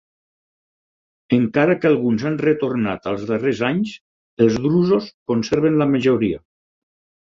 Encara 1.37 1.75
que 1.83 1.91
alguns 1.91 2.25
han 2.31 2.41
retornat 2.47 3.07
als 3.13 3.29
darrers 3.35 3.63
anys 3.71 3.95
els 4.49 4.61
drusos 4.67 5.15
conserven 5.35 5.83
la 5.85 5.93
majoria. 5.97 6.47